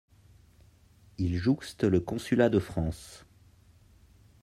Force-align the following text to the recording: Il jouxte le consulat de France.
Il 1.19 1.37
jouxte 1.37 1.83
le 1.83 1.99
consulat 1.99 2.49
de 2.49 2.57
France. 2.57 3.23